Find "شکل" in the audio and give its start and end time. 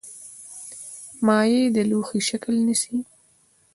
2.29-2.55